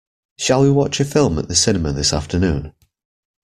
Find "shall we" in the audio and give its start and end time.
0.39-0.71